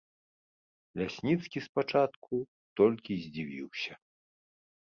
[1.01, 2.35] Лясніцкі спачатку
[2.81, 3.93] толькі здзівіўся.